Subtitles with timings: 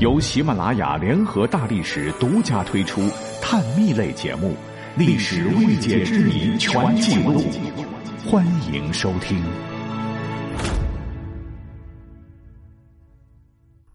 [0.00, 3.02] 由喜马拉雅联合大历史独家推出
[3.42, 4.56] 探秘类节目
[4.98, 7.38] 《历史未解之谜全记录》，
[8.26, 8.42] 欢
[8.72, 9.38] 迎收听。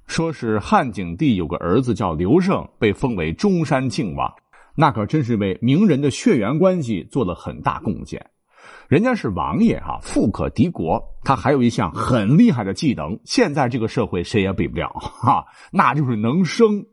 [0.06, 4.32] 说是汉景帝有个儿子叫刘胜，被封为中山靖王，
[4.76, 8.24] 那可真是为名人的血缘关系做了很大贡献。
[8.88, 11.04] 人家是王爷哈，富可敌国。
[11.26, 16.86] 他还有一项很厉害的技能，现在这个社会谁也比不了哈，那就是能生。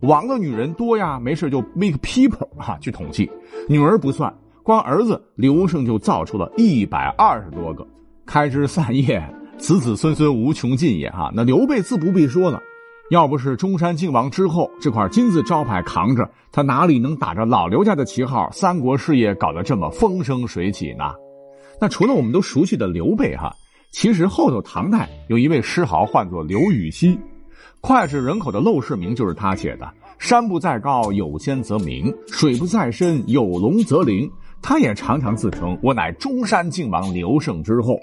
[0.00, 3.28] 王的女人多呀，没事就 make people 哈去统计，
[3.68, 7.84] 女儿不算，光儿子刘胜就造出了一百二十多个，
[8.24, 9.20] 开枝散叶，
[9.56, 11.32] 子子孙孙无穷尽也哈。
[11.34, 12.62] 那刘备自不必说了，
[13.10, 21.12] 要不是中山靖王之后这块金字招牌扛着，他哪里能打着老刘家的旗号，三国事业搞得这么风生水起呢？
[21.80, 23.54] 那除了我们都熟悉的刘备哈，
[23.92, 27.18] 其实后头唐代有一位诗豪，唤作刘禹锡，
[27.80, 29.88] 脍炙人口的《陋室铭》就是他写的。
[30.18, 34.28] 山不在高，有仙则名；水不在深，有龙则灵。
[34.60, 37.96] 他也常常自称我乃中山靖王刘胜之后。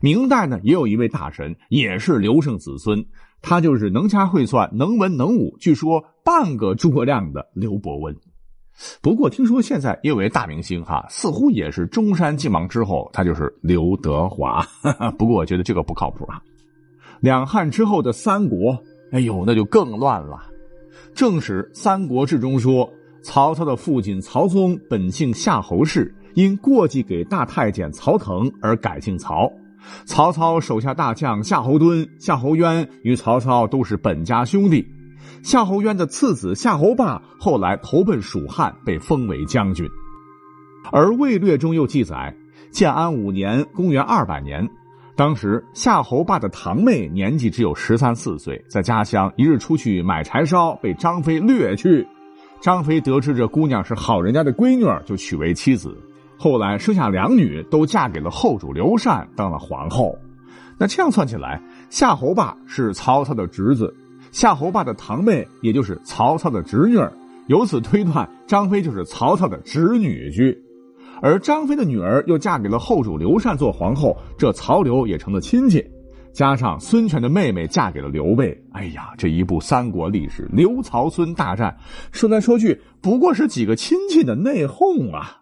[0.00, 3.04] 明代呢，也有一位大神，也是刘胜子孙，
[3.42, 8.14] 他就是能掐会算、能文能武，据说半个诸葛亮的刘伯温。
[9.00, 14.66] 不过听说现在也有位大明星哈，似乎也是中山靖王之后，他就是刘德华。
[15.18, 16.40] 不过我觉得这个不靠谱啊。
[17.20, 18.78] 两汉之后的三国，
[19.12, 20.38] 哎呦，那就更乱了。
[21.14, 22.90] 正史《三国志》中说，
[23.22, 29.50] 曹操的父亲曹嵩本姓夏侯氏，因过继给大太监曹腾而改姓曹。
[30.04, 34.86] 曹操手下大将夏侯惇、夏侯渊与曹操都是本家兄弟。
[35.46, 39.88] 夏侯渊的次子夏侯霸后来投奔蜀汉，被封为将军。
[40.90, 42.36] 而《魏略》中又记载，
[42.72, 44.68] 建安五年（公元200年），
[45.14, 52.04] 当时夏侯霸的堂妹年纪只有十三四岁，在家乡一日出去买柴烧，被张飞掠去。
[52.60, 55.96] 张飞得知这姑娘是好人家的闺女，就娶为妻子。
[56.36, 60.18] 后来生下两女，都嫁给了后主刘禅，当了皇后。
[60.76, 63.94] 那这样算起来，夏侯霸是曹操的侄子。
[64.36, 67.10] 夏侯霸的堂妹，也就是曹操的侄女儿，
[67.46, 70.54] 由此推断，张飞就是曹操的侄女婿，
[71.22, 75.82] 而张飞的女儿又嫁给了后主刘禅做皇后，这曹刘也成了亲戚。
[76.34, 81.74] 加上孙权的妹妹嫁给了刘备，哎呀，这一部三国历史，刘曹孙大战，
[82.12, 85.40] 说来说去不过是几个亲戚的内讧啊！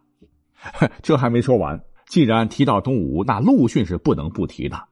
[1.02, 4.84] 这还没说完，既然提到东吴，那陆逊是不能不提的。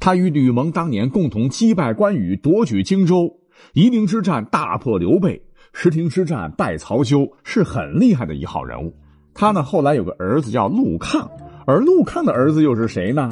[0.00, 3.28] 他与吕蒙当年共同击败关羽，夺取荆州；
[3.72, 8.94] 夷陵之战大破刘备，石亭之战败曹休，是很厉害的一号人物。
[9.34, 11.30] 他呢，后来有个儿子叫陆抗，
[11.66, 13.30] 而陆抗的儿子又是谁呢？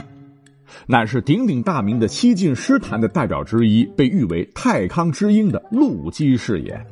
[0.87, 6.87] 乃是鼎鼎大名的西晋诗坛的代表之一，被誉为太康之英的陆机是也。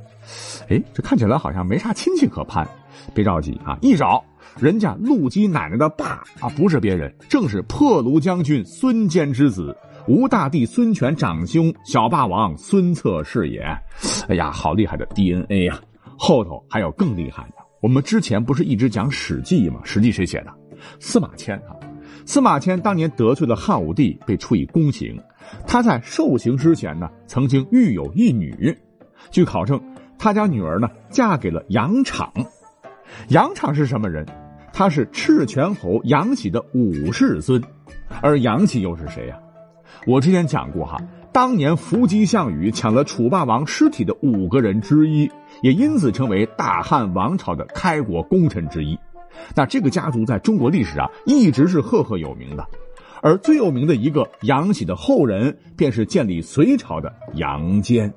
[0.69, 2.67] 哎，这看起来好像没啥亲戚可攀，
[3.15, 4.25] 别着急啊，一找。
[4.59, 9.77] 人家陆基奶奶的爸啊，不是别人，正是破庐将军孙坚之子，
[10.09, 13.61] 吴大帝孙权长兄，小霸王孙策是也。
[14.29, 15.81] 哎呀，好厉害的 DNA 呀！
[16.19, 17.55] 后头还有更厉害的。
[17.81, 19.81] 我们之前不是一直讲《史记》吗？
[19.87, 20.53] 《史记》谁写的？
[20.99, 21.73] 司马迁啊。
[22.27, 25.19] 司马迁当年得罪了汉武帝，被处以宫刑。
[25.67, 28.77] 他在受刑之前呢，曾经育有一女。
[29.31, 29.81] 据考证，
[30.21, 32.31] 他家女儿呢嫁给了杨敞。
[33.29, 34.27] 杨敞是什么人？
[34.71, 37.61] 他是赤泉侯杨喜的五世孙，
[38.21, 39.39] 而杨喜又是谁呀？
[40.07, 40.99] 我之前讲过哈，
[41.33, 45.31] 当年伏击项羽抢了楚霸王尸体的五个人之一，
[45.63, 48.99] 也因此成为大汉王朝的开国功臣之一。
[49.55, 52.67] 那这个家族在中国历史上一直是赫赫有名的，
[53.23, 58.13] 而最有名的一个杨喜的后人，便是建立隋朝的杨坚。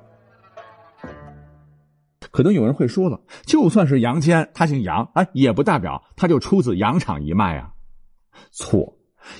[2.34, 7.70] 可能有人会说了，就算是杨坚，他姓杨，哎，也不代表他就出自杨厂一脉啊。
[8.50, 8.92] 错，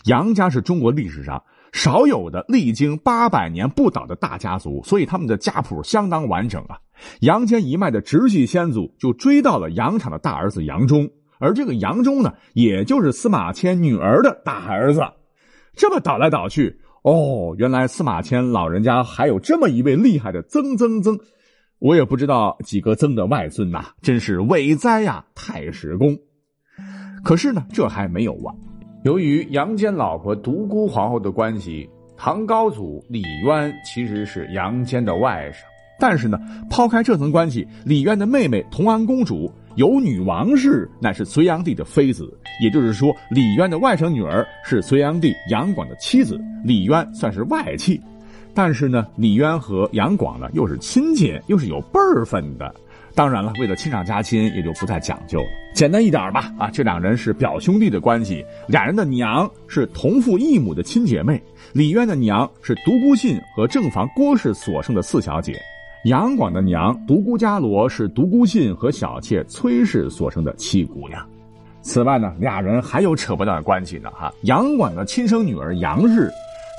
[0.05, 6.79] 杨家是中国历史上少有的历经八百年不倒的大家族，所以他们的家谱相当完整啊。
[7.23, 11.11] 杨坚一脉的直系先祖就追到了杨场的大儿子杨忠，
[11.41, 15.03] 而这个杨忠呢，也就是司马迁女儿的大儿子。
[15.75, 21.19] 这么倒来倒去，哦，原来司马迁老人家还有这么一位厉害的曾曾曾。
[21.79, 25.25] 我也不知道几个曾的外孙呐，真是伟哉呀！
[25.35, 26.17] 太史公。
[27.23, 28.55] 可是呢，这还没有完。
[29.03, 35.57] 由于杨坚老婆独孤皇后的关系，唐高祖李渊其实是杨坚的外甥。
[35.99, 36.39] 但是呢，
[36.71, 42.37] 抛开这层关系，李渊的妹妹同安公主有女王氏，乃是隋炀帝的妃子。
[42.63, 48.01] 也就是说，李渊的外甥女儿是隋炀帝杨广的妻子，李渊算是外戚。
[48.55, 52.73] 但是呢，李渊和杨广呢又是亲戚，又是有辈儿分的。
[53.17, 55.47] 当然了，为了亲上加亲，也就不再讲究了。
[55.73, 61.41] 简单一点吧，啊，这两人是表兄弟的关系，俩人的娘是同父异母的亲姐妹。
[61.73, 65.61] 李渊的娘是独孤信和正房郭氏所生的四小姐，
[66.07, 71.25] 杨广的娘独孤伽罗是独孤信和小妾崔氏所生的七姑娘。
[71.83, 74.11] 此外呢，俩人还有扯不断的关系呢。
[74.11, 76.31] 哈，杨广的亲生女儿杨氏，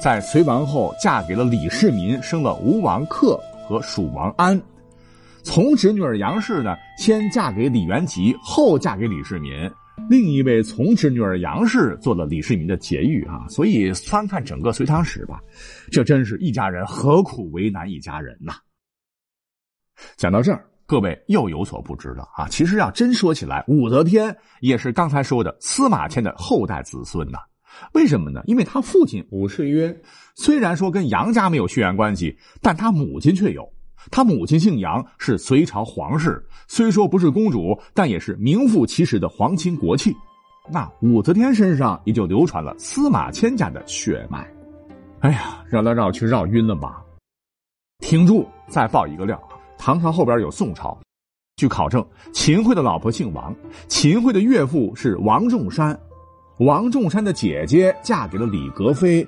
[0.04, 4.62] 在隋亡后嫁给了李世民，生了吴王克和蜀王安。
[5.42, 9.70] 从侄女儿杨氏呢，先嫁给李元吉，后嫁给李世民。
[10.10, 13.48] 另一位从侄女儿杨氏做了李世民的婕妤啊。
[13.48, 15.40] 所以翻看整个隋唐史吧，
[15.92, 18.54] 这真是一家人何苦为难一家人呐？
[20.18, 22.48] 讲到这儿，各位又有所不知了啊。
[22.50, 27.40] 其实要真说起来，武则天也是刚才说的司马迁的后代子孙呐。
[27.94, 28.42] 为什么呢？
[28.46, 29.96] 因为他父亲武士曰，
[30.36, 33.68] 虽然说跟杨家没有血缘关系，但他母亲却有。
[34.12, 40.16] 他母亲姓杨，是隋朝皇室，虽说不是公主，但也是名副其实的皇亲国戚。
[40.72, 44.48] 那武则天身上也就流传了司马迁家的血脉。
[45.22, 47.02] 哎呀，绕来绕去绕晕了吧？
[48.00, 50.96] 挺住，再爆一个料啊：唐朝后边有宋朝，
[51.56, 53.56] 据考证，秦桧的老婆姓王，
[53.88, 55.98] 秦桧的岳父是王仲山，
[56.60, 59.28] 王仲山的姐姐嫁给了李格非，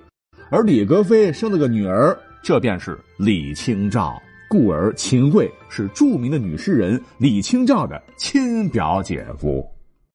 [0.49, 4.17] 而李格非生了个女儿，这便是李清照。
[4.49, 9.61] 故而秦桧是著名的女诗人李清照的亲表姐夫。